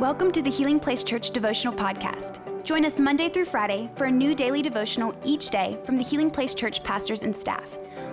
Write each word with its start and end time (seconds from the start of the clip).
Welcome 0.00 0.32
to 0.32 0.42
the 0.42 0.50
Healing 0.50 0.80
Place 0.80 1.04
Church 1.04 1.30
Devotional 1.30 1.72
Podcast. 1.72 2.40
Join 2.64 2.84
us 2.84 2.98
Monday 2.98 3.28
through 3.28 3.44
Friday 3.44 3.88
for 3.94 4.06
a 4.06 4.10
new 4.10 4.34
daily 4.34 4.60
devotional 4.60 5.14
each 5.24 5.50
day 5.50 5.78
from 5.84 5.98
the 5.98 6.02
Healing 6.02 6.32
Place 6.32 6.52
Church 6.52 6.82
pastors 6.82 7.22
and 7.22 7.34
staff. 7.34 7.62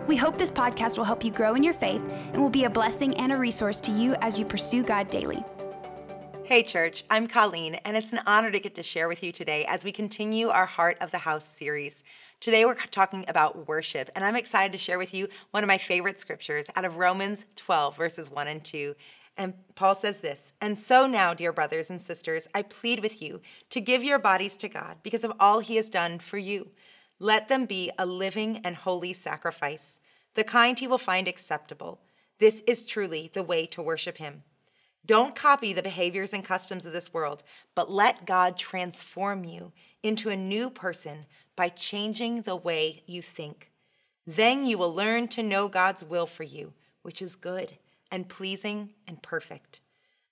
We 0.08 0.16
hope 0.16 0.38
this 0.38 0.52
podcast 0.52 0.96
will 0.98 1.06
help 1.06 1.24
you 1.24 1.32
grow 1.32 1.56
in 1.56 1.64
your 1.64 1.74
faith 1.74 2.04
and 2.34 2.40
will 2.40 2.52
be 2.52 2.66
a 2.66 2.70
blessing 2.70 3.18
and 3.18 3.32
a 3.32 3.36
resource 3.36 3.82
to 3.82 3.92
you 3.92 4.14
as 4.22 4.38
you 4.38 4.46
pursue 4.46 4.84
God 4.84 5.10
daily. 5.10 5.44
Hey, 6.44 6.62
church, 6.62 7.04
I'm 7.10 7.28
Colleen, 7.28 7.74
and 7.84 7.98
it's 7.98 8.14
an 8.14 8.20
honor 8.28 8.52
to 8.52 8.60
get 8.60 8.76
to 8.76 8.84
share 8.84 9.08
with 9.08 9.24
you 9.24 9.32
today 9.32 9.66
as 9.68 9.84
we 9.84 9.92
continue 9.92 10.50
our 10.50 10.68
Heart 10.68 10.98
of 11.02 11.10
the 11.10 11.18
House 11.18 11.46
series. 11.46 12.04
Today, 12.42 12.64
we're 12.64 12.76
talking 12.76 13.26
about 13.28 13.68
worship, 13.68 14.12
and 14.16 14.24
I'm 14.24 14.36
excited 14.36 14.72
to 14.74 14.78
share 14.78 15.00
with 15.00 15.16
you 15.16 15.30
one 15.50 15.64
of 15.64 15.68
my 15.68 15.80
favorite 15.80 16.20
scriptures 16.20 16.68
out 16.76 16.86
of 16.86 16.98
Romans 16.98 17.46
12, 17.56 17.98
verses 17.98 18.30
1 18.30 18.48
and 18.48 18.64
2. 18.64 18.94
And 19.38 19.54
Paul 19.76 19.96
says 19.96 20.20
this 20.20 20.54
And 20.62 20.78
so 20.78 21.08
now, 21.08 21.34
dear 21.34 21.54
brothers 21.54 21.90
and 21.90 22.02
sisters, 22.02 22.48
I 22.54 22.62
plead 22.64 23.02
with 23.02 23.22
you 23.22 23.42
to 23.70 23.82
give 23.82 24.04
your 24.04 24.20
bodies 24.20 24.58
to 24.58 24.70
God 24.70 24.98
because 25.04 25.24
of 25.24 25.34
all 25.40 25.60
he 25.60 25.78
has 25.78 25.90
done 25.90 26.20
for 26.20 26.38
you. 26.38 26.70
Let 27.20 27.48
them 27.48 27.66
be 27.66 27.92
a 27.98 28.06
living 28.06 28.62
and 28.64 28.76
holy 28.76 29.14
sacrifice, 29.14 30.00
the 30.34 30.44
kind 30.44 30.78
he 30.78 30.88
will 30.88 30.98
find 30.98 31.28
acceptable. 31.28 32.02
This 32.40 32.62
is 32.66 32.86
truly 32.86 33.30
the 33.32 33.44
way 33.44 33.66
to 33.68 33.82
worship 33.82 34.18
him. 34.18 34.44
Don't 35.06 35.36
copy 35.36 35.74
the 35.74 35.84
behaviors 35.84 36.34
and 36.34 36.44
customs 36.44 36.86
of 36.86 36.94
this 36.94 37.14
world, 37.14 37.44
but 37.76 37.92
let 37.92 38.26
God 38.26 38.58
transform 38.58 39.44
you 39.44 39.72
into 40.04 40.30
a 40.30 40.36
new 40.36 40.70
person 40.70 41.26
by 41.56 41.70
changing 41.70 42.42
the 42.42 42.56
way 42.56 43.04
you 43.08 43.22
think. 43.22 43.72
Then 44.26 44.66
you 44.66 44.78
will 44.78 44.94
learn 44.94 45.28
to 45.30 45.44
know 45.44 45.68
God's 45.68 46.04
will 46.04 46.28
for 46.28 46.44
you, 46.44 46.74
which 47.02 47.22
is 47.22 47.36
good 47.36 47.78
and 48.12 48.30
pleasing 48.30 48.94
and 49.08 49.22
perfect. 49.22 49.82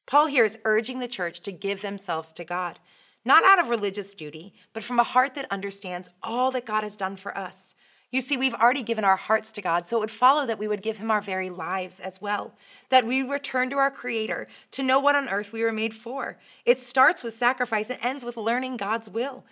Paul 0.06 0.28
here 0.28 0.46
is 0.46 0.60
urging 0.66 1.00
the 1.00 1.08
church 1.08 1.42
to 1.42 1.52
give 1.52 1.82
themselves 1.82 2.34
to 2.34 2.44
God, 2.44 2.80
not 3.24 3.44
out 3.44 3.60
of 3.60 3.70
religious 3.70 4.14
duty, 4.14 4.54
but 4.74 4.84
from 4.84 5.00
a 5.00 5.04
heart 5.04 5.36
that 5.36 5.52
understands 5.52 6.10
all 6.24 6.52
that 6.52 6.66
God 6.66 6.84
has 6.84 6.98
done 6.98 7.16
for 7.16 7.38
us. 7.38 7.76
You 8.12 8.22
see, 8.22 8.38
we've 8.38 8.56
already 8.56 8.82
given 8.82 9.04
our 9.04 9.18
hearts 9.18 9.52
to 9.52 9.62
God, 9.62 9.86
so 9.86 9.98
it 9.98 10.00
would 10.00 10.12
follow 10.12 10.48
that 10.48 10.58
we 10.58 10.68
would 10.68 10.82
give 10.82 10.98
Him 10.98 11.12
our 11.12 11.22
very 11.22 11.52
lives 11.52 12.00
as 12.00 12.20
well, 12.20 12.56
that 12.90 13.06
we 13.06 13.22
return 13.22 13.70
to 13.70 13.78
our 13.78 13.92
Creator 13.92 14.48
to 14.72 14.84
know 14.84 15.00
what 15.00 15.16
on 15.16 15.30
earth 15.30 15.54
we 15.54 15.62
were 15.62 15.72
made 15.72 15.94
for. 15.94 16.40
It 16.66 16.82
starts 16.82 17.24
with 17.24 17.36
sacrifice 17.36 17.92
and 17.92 18.00
ends 18.02 18.26
with 18.26 18.36
learning 18.36 18.78
God's 18.78 19.10
will. 19.10 19.46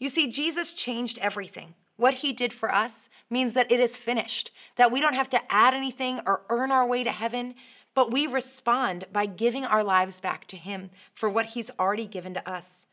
You 0.00 0.08
see, 0.08 0.28
Jesus 0.28 0.74
changed 0.74 1.18
everything. 1.18 1.74
What 2.00 2.14
He 2.14 2.32
did 2.32 2.54
for 2.54 2.74
us 2.74 3.10
means 3.28 3.52
that 3.52 3.70
it 3.70 3.78
is 3.78 3.94
finished, 3.94 4.50
that 4.76 4.90
we 4.90 5.02
don't 5.02 5.12
have 5.12 5.28
to 5.30 5.52
add 5.52 5.74
anything 5.74 6.22
or 6.24 6.46
earn 6.48 6.72
our 6.72 6.86
way 6.86 7.04
to 7.04 7.10
heaven, 7.10 7.54
but 7.94 8.10
we 8.10 8.26
respond 8.26 9.04
by 9.12 9.26
giving 9.26 9.66
our 9.66 9.84
lives 9.84 10.18
back 10.18 10.46
to 10.46 10.56
Him 10.56 10.88
for 11.12 11.28
what 11.28 11.50
He's 11.50 11.70
already 11.78 12.06
given 12.06 12.32
to 12.32 12.50
us. 12.50 12.86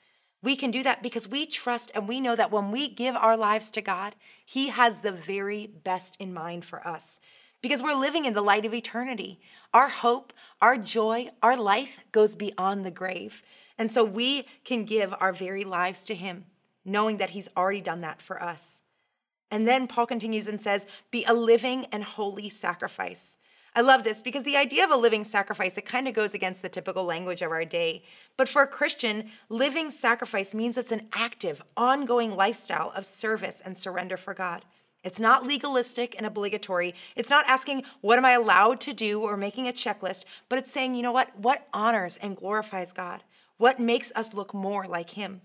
We 0.43 0.57
can 0.57 0.71
do 0.71 0.83
that 0.83 1.01
because 1.01 1.25
we 1.25 1.45
trust 1.45 1.89
and 1.95 2.05
we 2.05 2.19
know 2.19 2.35
that 2.35 2.51
when 2.51 2.69
we 2.69 2.89
give 2.89 3.15
our 3.15 3.37
lives 3.37 3.71
to 3.71 3.81
God, 3.81 4.13
He 4.45 4.67
has 4.67 4.99
the 4.99 5.13
very 5.13 5.67
best 5.67 6.17
in 6.19 6.33
mind 6.33 6.65
for 6.65 6.85
us. 6.85 7.21
Because 7.61 7.81
we're 7.81 7.95
living 7.95 8.25
in 8.25 8.33
the 8.33 8.41
light 8.41 8.65
of 8.65 8.73
eternity. 8.73 9.39
Our 9.73 9.87
hope, 9.87 10.33
our 10.61 10.75
joy, 10.75 11.29
our 11.41 11.55
life 11.55 12.01
goes 12.11 12.35
beyond 12.35 12.85
the 12.85 12.91
grave. 12.91 13.41
And 13.77 13.89
so 13.89 14.03
we 14.03 14.43
can 14.65 14.83
give 14.83 15.15
our 15.17 15.31
very 15.31 15.63
lives 15.63 16.03
to 16.03 16.13
Him, 16.13 16.43
knowing 16.83 17.19
that 17.19 17.29
He's 17.29 17.47
already 17.55 17.79
done 17.79 18.01
that 18.01 18.21
for 18.21 18.43
us. 18.43 18.81
And 19.49 19.67
then 19.67 19.87
Paul 19.87 20.05
continues 20.05 20.47
and 20.47 20.59
says, 20.59 20.87
Be 21.11 21.23
a 21.27 21.33
living 21.33 21.85
and 21.91 22.03
holy 22.03 22.49
sacrifice. 22.49 23.37
I 23.75 23.81
love 23.81 24.03
this 24.03 24.23
because 24.23 24.43
the 24.43 24.57
idea 24.57 24.83
of 24.83 24.89
a 24.89 24.97
living 24.97 25.23
sacrifice, 25.23 25.77
it 25.77 25.85
kind 25.85 26.07
of 26.07 26.15
goes 26.15 26.33
against 26.33 26.63
the 26.63 26.69
typical 26.69 27.03
language 27.03 27.43
of 27.43 27.51
our 27.51 27.63
day. 27.63 28.01
But 28.35 28.49
for 28.49 28.63
a 28.63 28.67
Christian, 28.67 29.29
living 29.49 29.91
sacrifice 29.91 30.55
means 30.55 30.77
it's 30.77 30.91
an 30.91 31.07
active, 31.13 31.61
ongoing 31.77 32.35
lifestyle 32.35 32.91
of 32.95 33.05
service 33.05 33.61
and 33.63 33.77
surrender 33.77 34.17
for 34.17 34.33
God. 34.33 34.65
It's 35.03 35.19
not 35.19 35.45
legalistic 35.45 36.15
and 36.17 36.25
obligatory. 36.25 36.95
It's 37.15 37.29
not 37.29 37.45
asking, 37.47 37.83
what 38.01 38.17
am 38.17 38.25
I 38.25 38.31
allowed 38.31 38.81
to 38.81 38.93
do 38.93 39.21
or 39.21 39.37
making 39.37 39.67
a 39.67 39.71
checklist, 39.71 40.25
but 40.49 40.57
it's 40.57 40.71
saying, 40.71 40.95
you 40.95 41.03
know 41.03 41.11
what? 41.11 41.37
What 41.37 41.67
honors 41.71 42.17
and 42.17 42.35
glorifies 42.35 42.93
God? 42.93 43.23
What 43.57 43.79
makes 43.79 44.11
us 44.15 44.33
look 44.33 44.55
more 44.55 44.87
like 44.87 45.11
Him? 45.11 45.41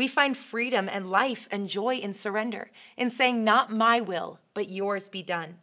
We 0.00 0.08
find 0.08 0.34
freedom 0.34 0.88
and 0.90 1.10
life 1.10 1.46
and 1.50 1.68
joy 1.68 1.96
in 1.96 2.14
surrender, 2.14 2.70
in 2.96 3.10
saying, 3.10 3.44
not 3.44 3.70
my 3.70 4.00
will, 4.00 4.38
but 4.54 4.70
yours 4.70 5.10
be 5.10 5.22
done. 5.22 5.58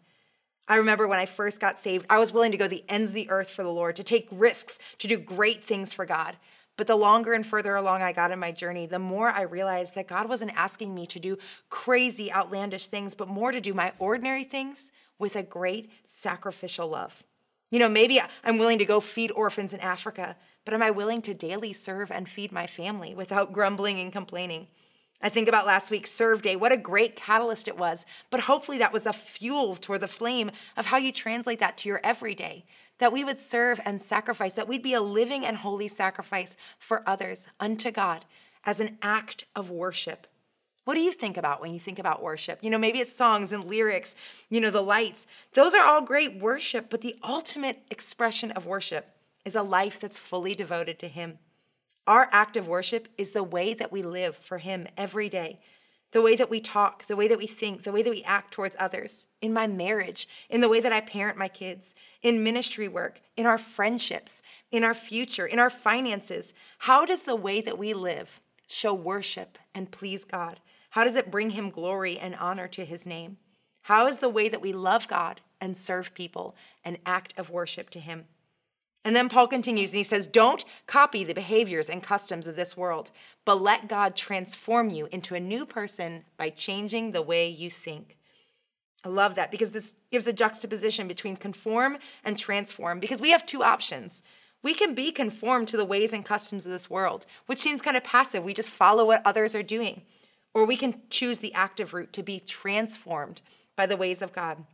I 0.67 0.75
remember 0.75 1.07
when 1.07 1.17
I 1.17 1.25
first 1.25 1.59
got 1.59 1.79
saved, 1.79 2.05
I 2.07 2.19
was 2.19 2.31
willing 2.31 2.51
to 2.51 2.57
go 2.57 2.67
the 2.67 2.83
ends 2.87 3.09
of 3.09 3.15
the 3.15 3.31
earth 3.31 3.49
for 3.49 3.63
the 3.63 3.71
Lord, 3.71 3.95
to 3.95 4.03
take 4.03 4.27
risks, 4.29 4.77
to 4.99 5.07
do 5.07 5.17
great 5.17 5.63
things 5.63 5.91
for 5.91 6.05
God. 6.05 6.37
But 6.75 6.85
the 6.85 6.95
longer 6.95 7.33
and 7.33 7.47
further 7.47 7.75
along 7.75 8.03
I 8.03 8.13
got 8.13 8.29
in 8.29 8.37
my 8.37 8.51
journey, 8.51 8.85
the 8.85 8.99
more 8.99 9.29
I 9.29 9.41
realized 9.41 9.95
that 9.95 10.07
God 10.07 10.29
wasn't 10.29 10.53
asking 10.53 10.93
me 10.93 11.07
to 11.07 11.19
do 11.19 11.39
crazy, 11.71 12.31
outlandish 12.31 12.89
things, 12.89 13.15
but 13.15 13.27
more 13.27 13.51
to 13.51 13.59
do 13.59 13.73
my 13.73 13.91
ordinary 13.97 14.43
things 14.43 14.91
with 15.17 15.35
a 15.35 15.41
great 15.41 15.91
sacrificial 16.03 16.89
love. 16.89 17.23
You 17.69 17.79
know, 17.79 17.89
maybe 17.89 18.21
I'm 18.43 18.57
willing 18.57 18.79
to 18.79 18.85
go 18.85 18.99
feed 18.99 19.31
orphans 19.31 19.73
in 19.73 19.81
Africa, 19.81 20.37
but 20.63 20.73
am 20.73 20.81
I 20.81 20.91
willing 20.91 21.21
to 21.23 21.33
daily 21.33 21.73
serve 21.73 22.11
and 22.11 22.27
feed 22.27 22.51
my 22.51 22.65
family 22.65 23.13
without 23.13 23.51
grumbling 23.51 23.99
and 23.99 24.11
complaining? 24.11 24.67
I 25.21 25.29
think 25.29 25.49
about 25.49 25.65
last 25.65 25.89
week's 25.89 26.11
Serve 26.11 26.43
Day. 26.43 26.55
What 26.55 26.71
a 26.71 26.77
great 26.77 27.15
catalyst 27.15 27.67
it 27.67 27.77
was. 27.77 28.05
But 28.29 28.41
hopefully, 28.41 28.77
that 28.77 28.93
was 28.93 29.07
a 29.07 29.13
fuel 29.13 29.75
toward 29.75 30.01
the 30.01 30.07
flame 30.07 30.51
of 30.77 30.85
how 30.85 30.97
you 30.97 31.11
translate 31.11 31.59
that 31.59 31.75
to 31.77 31.89
your 31.89 31.99
everyday. 32.03 32.65
That 32.99 33.11
we 33.11 33.23
would 33.23 33.39
serve 33.39 33.81
and 33.83 33.99
sacrifice, 33.99 34.53
that 34.53 34.67
we'd 34.67 34.83
be 34.83 34.93
a 34.93 35.01
living 35.01 35.45
and 35.45 35.57
holy 35.57 35.87
sacrifice 35.87 36.55
for 36.77 37.07
others 37.09 37.47
unto 37.59 37.91
God 37.91 38.25
as 38.63 38.79
an 38.79 38.97
act 39.01 39.45
of 39.55 39.71
worship. 39.71 40.27
What 40.87 40.93
do 40.93 41.01
you 41.01 41.11
think 41.11 41.35
about 41.35 41.59
when 41.59 41.73
you 41.73 41.81
think 41.81 41.99
about 41.99 42.23
worship? 42.23 42.59
You 42.61 42.69
know, 42.69 42.77
maybe 42.77 42.99
it's 42.99 43.11
songs 43.11 43.51
and 43.51 43.65
lyrics, 43.65 44.15
you 44.49 44.61
know, 44.61 44.69
the 44.69 44.81
lights. 44.81 45.27
Those 45.51 45.73
are 45.73 45.85
all 45.85 46.01
great 46.01 46.39
worship, 46.39 46.89
but 46.89 47.01
the 47.01 47.17
ultimate 47.21 47.81
expression 47.91 48.51
of 48.51 48.65
worship 48.65 49.09
is 49.43 49.53
a 49.53 49.63
life 49.63 49.99
that's 49.99 50.17
fully 50.17 50.55
devoted 50.55 50.97
to 50.99 51.09
Him. 51.09 51.39
Our 52.07 52.29
act 52.31 52.55
of 52.55 52.69
worship 52.69 53.09
is 53.17 53.31
the 53.31 53.43
way 53.43 53.73
that 53.73 53.91
we 53.91 54.01
live 54.01 54.37
for 54.37 54.59
Him 54.59 54.87
every 54.95 55.27
day, 55.27 55.59
the 56.11 56.21
way 56.21 56.37
that 56.37 56.49
we 56.49 56.61
talk, 56.61 57.05
the 57.07 57.17
way 57.17 57.27
that 57.27 57.37
we 57.37 57.47
think, 57.47 57.83
the 57.83 57.91
way 57.91 58.01
that 58.01 58.09
we 58.09 58.23
act 58.23 58.53
towards 58.53 58.77
others, 58.79 59.25
in 59.41 59.51
my 59.51 59.67
marriage, 59.67 60.25
in 60.49 60.61
the 60.61 60.69
way 60.69 60.79
that 60.79 60.93
I 60.93 61.01
parent 61.01 61.37
my 61.37 61.49
kids, 61.49 61.95
in 62.21 62.45
ministry 62.45 62.87
work, 62.87 63.19
in 63.35 63.45
our 63.45 63.57
friendships, 63.57 64.41
in 64.71 64.85
our 64.85 64.93
future, 64.93 65.45
in 65.45 65.59
our 65.59 65.69
finances. 65.69 66.53
How 66.77 67.03
does 67.05 67.23
the 67.23 67.35
way 67.35 67.59
that 67.59 67.77
we 67.77 67.93
live 67.93 68.39
show 68.69 68.93
worship 68.93 69.57
and 69.75 69.91
please 69.91 70.23
God? 70.23 70.61
How 70.97 71.03
does 71.03 71.15
it 71.15 71.29
bring 71.29 71.51
Him 71.51 71.69
glory 71.69 72.17
and 72.17 72.35
honor 72.37 72.67
to 72.69 72.83
His 72.83 73.05
name? 73.05 73.37
How 73.83 74.07
is 74.07 74.17
the 74.17 74.29
way 74.29 74.49
that 74.49 74.63
we 74.63 74.73
love 74.73 75.07
God 75.07 75.41
and 75.61 75.77
serve 75.77 76.15
people 76.15 76.55
an 76.83 76.97
act 77.05 77.35
of 77.37 77.51
worship 77.51 77.91
to 77.91 77.99
Him? 77.99 78.25
And 79.05 79.15
then 79.15 79.29
Paul 79.29 79.47
continues 79.47 79.91
and 79.91 79.99
he 79.99 80.03
says, 80.03 80.25
Don't 80.25 80.65
copy 80.87 81.23
the 81.23 81.35
behaviors 81.35 81.87
and 81.87 82.01
customs 82.01 82.47
of 82.47 82.55
this 82.55 82.75
world, 82.75 83.11
but 83.45 83.61
let 83.61 83.87
God 83.87 84.15
transform 84.15 84.89
you 84.89 85.07
into 85.11 85.35
a 85.35 85.39
new 85.39 85.67
person 85.67 86.23
by 86.35 86.49
changing 86.49 87.11
the 87.11 87.21
way 87.21 87.47
you 87.47 87.69
think. 87.69 88.17
I 89.05 89.09
love 89.09 89.35
that 89.35 89.51
because 89.51 89.69
this 89.69 89.93
gives 90.11 90.25
a 90.25 90.33
juxtaposition 90.33 91.07
between 91.07 91.37
conform 91.37 91.99
and 92.23 92.35
transform 92.35 92.99
because 92.99 93.21
we 93.21 93.29
have 93.29 93.45
two 93.45 93.61
options. 93.61 94.23
We 94.63 94.73
can 94.73 94.95
be 94.95 95.11
conformed 95.11 95.67
to 95.67 95.77
the 95.77 95.85
ways 95.85 96.11
and 96.11 96.25
customs 96.25 96.65
of 96.65 96.71
this 96.71 96.89
world, 96.89 97.27
which 97.45 97.59
seems 97.59 97.83
kind 97.83 97.95
of 97.95 98.03
passive. 98.03 98.43
We 98.43 98.55
just 98.55 98.71
follow 98.71 99.05
what 99.05 99.21
others 99.27 99.53
are 99.53 99.61
doing. 99.61 100.01
Or 100.57 100.65
we 100.65 100.75
can 100.75 101.03
choose 101.11 101.37
the 101.37 101.53
active 101.53 101.93
route 101.93 102.11
to 102.13 102.23
be 102.23 102.39
transformed 102.39 103.43
by 103.75 103.85
the 103.85 103.95
ways 103.95 104.23
of 104.23 104.33
God. 104.33 104.65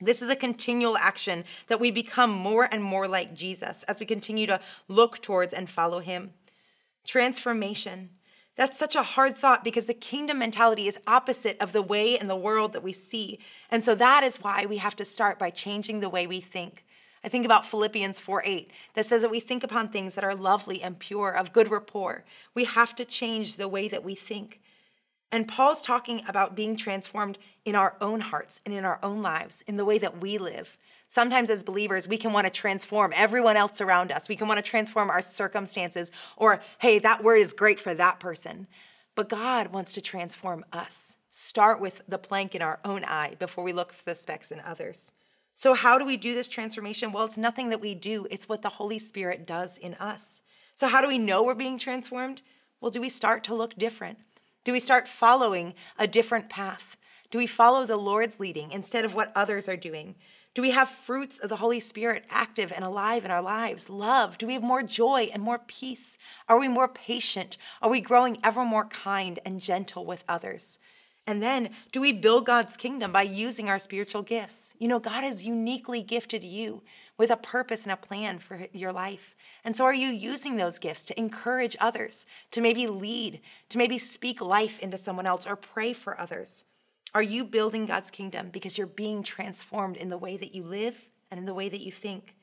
This 0.00 0.20
is 0.20 0.28
a 0.28 0.34
continual 0.34 0.96
action 0.96 1.44
that 1.68 1.78
we 1.78 1.92
become 1.92 2.30
more 2.30 2.68
and 2.72 2.82
more 2.82 3.06
like 3.06 3.32
Jesus 3.32 3.84
as 3.84 4.00
we 4.00 4.06
continue 4.06 4.48
to 4.48 4.58
look 4.88 5.22
towards 5.22 5.54
and 5.54 5.70
follow 5.70 6.00
him. 6.00 6.32
Transformation. 7.06 8.10
That's 8.56 8.76
such 8.76 8.96
a 8.96 9.04
hard 9.04 9.36
thought 9.36 9.62
because 9.62 9.84
the 9.84 9.94
kingdom 9.94 10.40
mentality 10.40 10.88
is 10.88 10.98
opposite 11.06 11.58
of 11.60 11.72
the 11.72 11.80
way 11.80 12.18
in 12.18 12.26
the 12.26 12.34
world 12.34 12.72
that 12.72 12.82
we 12.82 12.92
see. 12.92 13.38
And 13.70 13.84
so 13.84 13.94
that 13.94 14.24
is 14.24 14.42
why 14.42 14.66
we 14.66 14.78
have 14.78 14.96
to 14.96 15.04
start 15.04 15.38
by 15.38 15.50
changing 15.50 16.00
the 16.00 16.10
way 16.10 16.26
we 16.26 16.40
think. 16.40 16.84
I 17.22 17.28
think 17.28 17.44
about 17.44 17.66
Philippians 17.66 18.18
4 18.18 18.42
8 18.44 18.70
that 18.94 19.06
says 19.06 19.22
that 19.22 19.30
we 19.30 19.38
think 19.38 19.62
upon 19.62 19.90
things 19.90 20.16
that 20.16 20.24
are 20.24 20.34
lovely 20.34 20.82
and 20.82 20.98
pure, 20.98 21.30
of 21.30 21.52
good 21.52 21.70
rapport. 21.70 22.24
We 22.52 22.64
have 22.64 22.96
to 22.96 23.04
change 23.04 23.58
the 23.58 23.68
way 23.68 23.86
that 23.86 24.02
we 24.02 24.16
think. 24.16 24.60
And 25.32 25.48
Paul's 25.48 25.82
talking 25.82 26.22
about 26.28 26.54
being 26.54 26.76
transformed 26.76 27.38
in 27.64 27.74
our 27.74 27.96
own 28.00 28.20
hearts 28.20 28.60
and 28.64 28.74
in 28.74 28.84
our 28.84 29.00
own 29.02 29.20
lives, 29.22 29.64
in 29.66 29.76
the 29.76 29.84
way 29.84 29.98
that 29.98 30.20
we 30.20 30.38
live. 30.38 30.76
Sometimes, 31.08 31.50
as 31.50 31.62
believers, 31.62 32.06
we 32.08 32.16
can 32.16 32.32
want 32.32 32.46
to 32.46 32.52
transform 32.52 33.12
everyone 33.16 33.56
else 33.56 33.80
around 33.80 34.12
us. 34.12 34.28
We 34.28 34.36
can 34.36 34.48
want 34.48 34.64
to 34.64 34.70
transform 34.70 35.10
our 35.10 35.22
circumstances, 35.22 36.10
or, 36.36 36.60
hey, 36.78 36.98
that 37.00 37.24
word 37.24 37.38
is 37.38 37.52
great 37.52 37.80
for 37.80 37.94
that 37.94 38.20
person. 38.20 38.66
But 39.14 39.28
God 39.28 39.68
wants 39.68 39.92
to 39.92 40.00
transform 40.00 40.64
us. 40.72 41.16
Start 41.28 41.80
with 41.80 42.02
the 42.08 42.18
plank 42.18 42.54
in 42.54 42.62
our 42.62 42.80
own 42.84 43.04
eye 43.04 43.36
before 43.38 43.64
we 43.64 43.72
look 43.72 43.92
for 43.92 44.04
the 44.04 44.14
specks 44.14 44.50
in 44.50 44.60
others. 44.60 45.12
So, 45.52 45.74
how 45.74 45.98
do 45.98 46.04
we 46.04 46.16
do 46.16 46.34
this 46.34 46.48
transformation? 46.48 47.12
Well, 47.12 47.24
it's 47.24 47.38
nothing 47.38 47.70
that 47.70 47.80
we 47.80 47.94
do, 47.94 48.26
it's 48.30 48.48
what 48.48 48.62
the 48.62 48.68
Holy 48.68 48.98
Spirit 48.98 49.46
does 49.46 49.78
in 49.78 49.94
us. 49.94 50.42
So, 50.74 50.88
how 50.88 51.00
do 51.00 51.08
we 51.08 51.18
know 51.18 51.44
we're 51.44 51.54
being 51.54 51.78
transformed? 51.78 52.42
Well, 52.80 52.90
do 52.90 53.00
we 53.00 53.08
start 53.08 53.44
to 53.44 53.54
look 53.54 53.76
different? 53.76 54.18
Do 54.64 54.72
we 54.72 54.80
start 54.80 55.06
following 55.06 55.74
a 55.98 56.06
different 56.06 56.48
path? 56.48 56.96
Do 57.30 57.36
we 57.36 57.46
follow 57.46 57.84
the 57.84 57.98
Lord's 57.98 58.40
leading 58.40 58.72
instead 58.72 59.04
of 59.04 59.14
what 59.14 59.30
others 59.36 59.68
are 59.68 59.76
doing? 59.76 60.14
Do 60.54 60.62
we 60.62 60.70
have 60.70 60.88
fruits 60.88 61.38
of 61.38 61.50
the 61.50 61.56
Holy 61.56 61.80
Spirit 61.80 62.24
active 62.30 62.72
and 62.72 62.82
alive 62.82 63.26
in 63.26 63.30
our 63.30 63.42
lives? 63.42 63.90
Love? 63.90 64.38
Do 64.38 64.46
we 64.46 64.54
have 64.54 64.62
more 64.62 64.82
joy 64.82 65.28
and 65.34 65.42
more 65.42 65.58
peace? 65.58 66.16
Are 66.48 66.58
we 66.58 66.68
more 66.68 66.88
patient? 66.88 67.58
Are 67.82 67.90
we 67.90 68.00
growing 68.00 68.38
ever 68.42 68.64
more 68.64 68.86
kind 68.86 69.38
and 69.44 69.60
gentle 69.60 70.06
with 70.06 70.24
others? 70.28 70.78
And 71.26 71.42
then, 71.42 71.70
do 71.90 72.02
we 72.02 72.12
build 72.12 72.44
God's 72.44 72.76
kingdom 72.76 73.10
by 73.10 73.22
using 73.22 73.70
our 73.70 73.78
spiritual 73.78 74.22
gifts? 74.22 74.74
You 74.78 74.88
know, 74.88 74.98
God 74.98 75.24
has 75.24 75.42
uniquely 75.42 76.02
gifted 76.02 76.44
you 76.44 76.82
with 77.16 77.30
a 77.30 77.36
purpose 77.36 77.84
and 77.84 77.92
a 77.92 77.96
plan 77.96 78.38
for 78.38 78.66
your 78.72 78.92
life. 78.92 79.34
And 79.64 79.74
so, 79.74 79.84
are 79.84 79.94
you 79.94 80.08
using 80.08 80.56
those 80.56 80.78
gifts 80.78 81.06
to 81.06 81.18
encourage 81.18 81.76
others, 81.80 82.26
to 82.50 82.60
maybe 82.60 82.86
lead, 82.86 83.40
to 83.70 83.78
maybe 83.78 83.96
speak 83.96 84.42
life 84.42 84.78
into 84.80 84.98
someone 84.98 85.26
else, 85.26 85.46
or 85.46 85.56
pray 85.56 85.94
for 85.94 86.20
others? 86.20 86.66
Are 87.14 87.22
you 87.22 87.44
building 87.44 87.86
God's 87.86 88.10
kingdom 88.10 88.50
because 88.52 88.76
you're 88.76 88.86
being 88.86 89.22
transformed 89.22 89.96
in 89.96 90.10
the 90.10 90.18
way 90.18 90.36
that 90.36 90.54
you 90.54 90.62
live 90.62 91.08
and 91.30 91.38
in 91.38 91.46
the 91.46 91.54
way 91.54 91.70
that 91.70 91.80
you 91.80 91.92
think? 91.92 92.34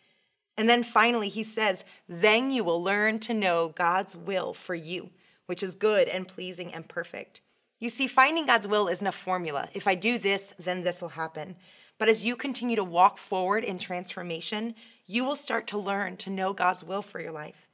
And 0.58 0.70
then 0.70 0.84
finally, 0.84 1.30
he 1.30 1.44
says, 1.44 1.84
then 2.08 2.52
you 2.52 2.64
will 2.64 2.82
learn 2.82 3.20
to 3.20 3.34
know 3.34 3.74
God's 3.76 4.16
will 4.16 4.54
for 4.54 4.76
you, 4.76 5.10
which 5.46 5.62
is 5.62 5.76
good 5.76 6.08
and 6.08 6.28
pleasing 6.28 6.74
and 6.74 6.88
perfect. 6.88 7.42
You 7.82 7.90
see, 7.90 8.06
finding 8.06 8.46
God's 8.46 8.68
will 8.68 8.88
isn't 8.88 9.06
a 9.06 9.12
formula. 9.12 9.68
If 9.74 9.88
I 9.88 9.96
do 9.96 10.20
this, 10.20 10.54
then 10.60 10.84
this 10.84 11.02
will 11.02 11.10
happen. 11.10 11.56
But 11.98 12.10
as 12.10 12.24
you 12.24 12.36
continue 12.36 12.76
to 12.76 12.84
walk 12.84 13.18
forward 13.18 13.64
in 13.64 13.80
transformation, 13.80 14.76
you 15.08 15.26
will 15.26 15.36
start 15.36 15.66
to 15.68 15.80
learn 15.80 16.16
to 16.18 16.30
know 16.30 16.54
God's 16.54 16.84
will 16.84 17.02
for 17.02 17.20
your 17.20 17.32
life. 17.32 17.68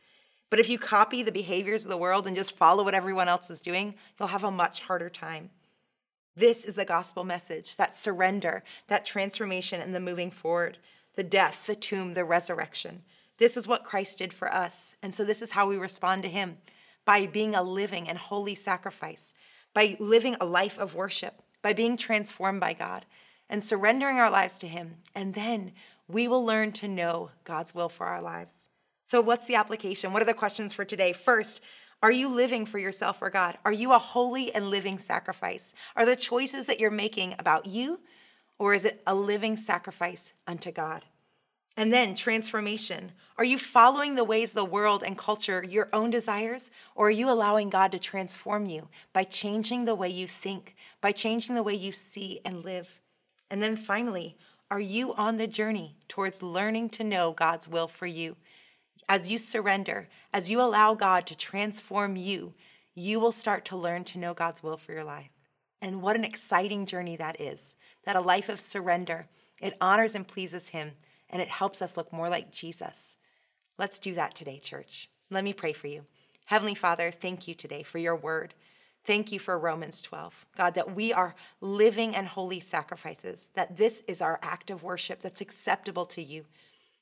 But 0.49 0.61
if 0.61 0.69
you 0.69 0.79
copy 0.79 1.23
the 1.23 1.31
behaviors 1.33 1.83
of 1.83 1.91
the 1.91 1.97
world 1.97 2.25
and 2.25 2.37
just 2.37 2.55
follow 2.55 2.85
what 2.85 2.95
everyone 2.95 3.27
else 3.27 3.49
is 3.49 3.59
doing, 3.59 3.95
you'll 4.17 4.29
have 4.29 4.45
a 4.45 4.51
much 4.51 4.79
harder 4.79 5.09
time. 5.09 5.49
This 6.37 6.63
is 6.63 6.75
the 6.75 6.85
gospel 6.85 7.25
message 7.25 7.75
that 7.75 7.93
surrender, 7.93 8.63
that 8.87 9.03
transformation, 9.03 9.81
and 9.81 9.93
the 9.93 9.99
moving 9.99 10.31
forward, 10.31 10.77
the 11.15 11.23
death, 11.23 11.65
the 11.67 11.75
tomb, 11.75 12.13
the 12.13 12.23
resurrection. 12.23 13.03
This 13.39 13.57
is 13.57 13.67
what 13.67 13.83
Christ 13.83 14.19
did 14.19 14.31
for 14.31 14.53
us. 14.53 14.95
And 15.03 15.13
so, 15.13 15.25
this 15.25 15.41
is 15.41 15.51
how 15.51 15.67
we 15.67 15.75
respond 15.75 16.23
to 16.23 16.29
Him 16.29 16.59
by 17.03 17.27
being 17.27 17.55
a 17.55 17.63
living 17.63 18.07
and 18.07 18.17
holy 18.17 18.55
sacrifice 18.55 19.33
by 19.77 19.95
living 19.99 20.35
a 20.41 20.45
life 20.45 20.79
of 20.79 20.95
worship, 20.95 21.39
by 21.61 21.71
being 21.71 21.95
transformed 21.95 22.59
by 22.59 22.73
God, 22.73 23.05
and 23.47 23.63
surrendering 23.63 24.17
our 24.17 24.31
lives 24.31 24.57
to 24.57 24.67
Him. 24.67 24.95
And 25.13 25.35
then 25.35 25.71
we 26.07 26.27
will 26.27 26.43
learn 26.43 26.71
to 26.71 26.87
know 26.87 27.29
God's 27.43 27.75
will 27.75 27.87
for 27.87 28.07
our 28.07 28.19
lives. 28.19 28.69
So, 29.03 29.21
what's 29.21 29.45
the 29.45 29.53
application? 29.53 30.13
What 30.13 30.23
are 30.23 30.25
the 30.25 30.33
questions 30.33 30.73
for 30.73 30.83
today? 30.83 31.13
First, 31.13 31.61
are 32.01 32.11
you 32.11 32.27
living 32.27 32.65
for 32.65 32.79
yourself 32.79 33.21
or 33.21 33.29
God? 33.29 33.59
Are 33.65 33.71
you 33.71 33.93
a 33.93 33.99
holy 33.99 34.51
and 34.51 34.71
living 34.71 34.97
sacrifice? 34.97 35.75
Are 35.95 36.07
the 36.07 36.15
choices 36.15 36.65
that 36.65 36.79
you're 36.79 36.89
making 36.89 37.35
about 37.37 37.67
you, 37.67 37.99
or 38.57 38.73
is 38.73 38.83
it 38.83 39.03
a 39.05 39.13
living 39.13 39.57
sacrifice 39.57 40.33
unto 40.47 40.71
God? 40.71 41.05
And 41.77 41.93
then 41.93 42.15
transformation. 42.15 43.11
Are 43.37 43.45
you 43.45 43.59
following 43.59 44.15
the 44.15 44.23
ways 44.23 44.51
the 44.51 44.65
world 44.65 45.03
and 45.05 45.15
culture, 45.15 45.63
your 45.63 45.89
own 45.93 46.09
desires, 46.09 46.71
or 46.95 47.07
are 47.07 47.11
you 47.11 47.29
allowing 47.29 47.69
God 47.69 47.91
to 47.91 47.99
transform 47.99 48.65
you 48.65 48.89
by 49.13 49.23
changing 49.23 49.85
the 49.85 49.93
way 49.93 50.09
you 50.09 50.25
think, 50.25 50.75
by 51.01 51.11
changing 51.11 51.53
the 51.53 51.61
way 51.61 51.75
you 51.75 51.91
see 51.91 52.39
and 52.43 52.65
live? 52.65 52.99
And 53.51 53.61
then 53.61 53.75
finally, 53.75 54.35
are 54.71 54.79
you 54.79 55.13
on 55.13 55.37
the 55.37 55.45
journey 55.45 55.95
towards 56.07 56.41
learning 56.41 56.89
to 56.89 57.03
know 57.03 57.31
God's 57.31 57.67
will 57.67 57.87
for 57.87 58.07
you? 58.07 58.37
As 59.07 59.29
you 59.29 59.37
surrender, 59.37 60.09
as 60.33 60.49
you 60.49 60.59
allow 60.59 60.95
God 60.95 61.27
to 61.27 61.37
transform 61.37 62.15
you, 62.15 62.55
you 62.95 63.19
will 63.19 63.31
start 63.31 63.63
to 63.65 63.77
learn 63.77 64.03
to 64.05 64.17
know 64.17 64.33
God's 64.33 64.63
will 64.63 64.77
for 64.77 64.93
your 64.93 65.03
life. 65.03 65.29
And 65.79 66.01
what 66.01 66.15
an 66.15 66.25
exciting 66.25 66.87
journey 66.87 67.15
that 67.17 67.39
is 67.39 67.75
that 68.03 68.15
a 68.15 68.21
life 68.21 68.49
of 68.49 68.59
surrender, 68.59 69.27
it 69.61 69.77
honors 69.79 70.15
and 70.15 70.27
pleases 70.27 70.69
Him 70.69 70.93
and 71.29 71.41
it 71.41 71.49
helps 71.49 71.81
us 71.81 71.97
look 71.97 72.11
more 72.11 72.29
like 72.29 72.51
Jesus. 72.51 73.17
Let's 73.77 73.99
do 73.99 74.13
that 74.15 74.35
today, 74.35 74.59
church. 74.59 75.09
Let 75.29 75.43
me 75.43 75.53
pray 75.53 75.73
for 75.73 75.87
you. 75.87 76.05
Heavenly 76.45 76.75
Father, 76.75 77.11
thank 77.11 77.47
you 77.47 77.53
today 77.53 77.83
for 77.83 77.97
your 77.97 78.15
word. 78.15 78.53
Thank 79.05 79.31
you 79.31 79.39
for 79.39 79.57
Romans 79.57 80.01
12. 80.01 80.45
God, 80.57 80.75
that 80.75 80.95
we 80.95 81.13
are 81.13 81.35
living 81.61 82.15
and 82.15 82.27
holy 82.27 82.59
sacrifices, 82.59 83.51
that 83.53 83.77
this 83.77 84.03
is 84.07 84.21
our 84.21 84.39
act 84.41 84.69
of 84.69 84.83
worship 84.83 85.21
that's 85.21 85.41
acceptable 85.41 86.05
to 86.07 86.21
you. 86.21 86.45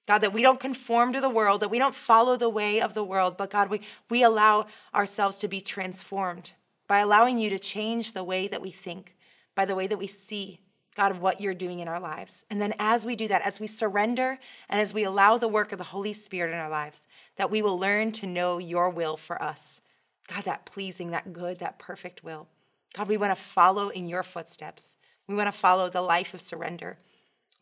God, 0.07 0.19
that 0.19 0.33
we 0.33 0.43
don't 0.43 0.59
conform 0.59 1.13
to 1.13 1.21
the 1.21 1.29
world, 1.29 1.61
that 1.61 1.71
we 1.71 1.79
don't 1.79 1.95
follow 1.95 2.37
the 2.37 2.49
way 2.49 2.79
of 2.79 2.93
the 2.93 3.03
world, 3.03 3.37
but 3.37 3.49
God, 3.49 3.69
we, 3.69 3.81
we 4.09 4.21
allow 4.21 4.67
ourselves 4.93 5.39
to 5.39 5.47
be 5.47 5.61
transformed 5.61 6.51
by 6.87 6.99
allowing 6.99 7.39
you 7.39 7.49
to 7.49 7.57
change 7.57 8.13
the 8.13 8.23
way 8.23 8.47
that 8.47 8.61
we 8.61 8.69
think, 8.69 9.15
by 9.55 9.65
the 9.65 9.75
way 9.75 9.87
that 9.87 9.97
we 9.97 10.07
see, 10.07 10.59
God, 10.95 11.19
what 11.19 11.41
you're 11.41 11.53
doing 11.53 11.81
in 11.81 11.89
our 11.89 11.99
lives. 11.99 12.45
And 12.49 12.61
then 12.61 12.73
as 12.79 13.05
we 13.05 13.17
do 13.17 13.27
that, 13.27 13.45
as 13.45 13.59
we 13.59 13.67
surrender 13.67 14.39
and 14.69 14.79
as 14.79 14.93
we 14.93 15.03
allow 15.03 15.37
the 15.37 15.47
work 15.47 15.73
of 15.73 15.77
the 15.77 15.83
Holy 15.83 16.13
Spirit 16.13 16.53
in 16.53 16.59
our 16.59 16.69
lives, 16.69 17.05
that 17.35 17.51
we 17.51 17.61
will 17.61 17.77
learn 17.77 18.13
to 18.13 18.25
know 18.25 18.57
your 18.57 18.89
will 18.89 19.17
for 19.17 19.41
us. 19.43 19.81
God, 20.27 20.45
that 20.45 20.65
pleasing, 20.65 21.11
that 21.11 21.33
good, 21.33 21.59
that 21.59 21.79
perfect 21.79 22.23
will. 22.23 22.47
God, 22.95 23.09
we 23.09 23.17
want 23.17 23.35
to 23.35 23.43
follow 23.43 23.89
in 23.89 24.07
your 24.07 24.23
footsteps. 24.23 24.95
We 25.27 25.35
want 25.35 25.47
to 25.47 25.59
follow 25.59 25.89
the 25.89 26.01
life 26.01 26.33
of 26.33 26.39
surrender. 26.39 26.97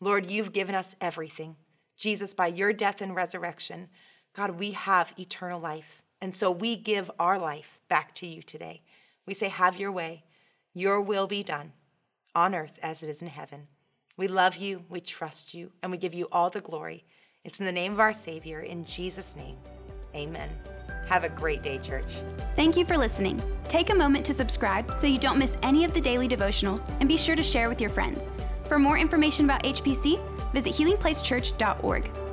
Lord, 0.00 0.26
you've 0.26 0.52
given 0.52 0.76
us 0.76 0.94
everything. 1.00 1.56
Jesus, 1.96 2.34
by 2.34 2.46
your 2.46 2.72
death 2.72 3.00
and 3.00 3.16
resurrection, 3.16 3.88
God, 4.32 4.52
we 4.52 4.72
have 4.72 5.12
eternal 5.18 5.60
life. 5.60 6.02
And 6.20 6.32
so 6.32 6.52
we 6.52 6.76
give 6.76 7.10
our 7.18 7.38
life 7.38 7.80
back 7.88 8.14
to 8.16 8.28
you 8.28 8.42
today. 8.42 8.82
We 9.26 9.34
say, 9.34 9.48
Have 9.48 9.78
your 9.78 9.90
way, 9.90 10.24
your 10.72 11.00
will 11.00 11.26
be 11.26 11.42
done 11.42 11.72
on 12.34 12.54
earth 12.54 12.78
as 12.82 13.02
it 13.02 13.08
is 13.08 13.22
in 13.22 13.28
heaven. 13.28 13.68
We 14.16 14.28
love 14.28 14.56
you, 14.56 14.84
we 14.88 15.00
trust 15.00 15.54
you, 15.54 15.72
and 15.82 15.90
we 15.90 15.98
give 15.98 16.14
you 16.14 16.28
all 16.30 16.50
the 16.50 16.60
glory. 16.60 17.04
It's 17.44 17.60
in 17.60 17.66
the 17.66 17.72
name 17.72 17.92
of 17.92 18.00
our 18.00 18.12
Savior, 18.12 18.60
in 18.60 18.84
Jesus' 18.84 19.36
name. 19.36 19.56
Amen. 20.14 20.48
Have 21.08 21.24
a 21.24 21.28
great 21.28 21.62
day, 21.62 21.78
church. 21.78 22.10
Thank 22.56 22.76
you 22.76 22.84
for 22.84 22.96
listening. 22.96 23.42
Take 23.68 23.90
a 23.90 23.94
moment 23.94 24.24
to 24.26 24.34
subscribe 24.34 24.96
so 24.96 25.06
you 25.06 25.18
don't 25.18 25.38
miss 25.38 25.56
any 25.62 25.84
of 25.84 25.92
the 25.92 26.00
daily 26.00 26.28
devotionals 26.28 26.88
and 27.00 27.08
be 27.08 27.16
sure 27.16 27.36
to 27.36 27.42
share 27.42 27.68
with 27.68 27.80
your 27.80 27.90
friends. 27.90 28.28
For 28.68 28.78
more 28.78 28.96
information 28.96 29.44
about 29.44 29.62
HPC, 29.64 30.20
visit 30.52 30.72
healingplacechurch.org. 30.72 32.23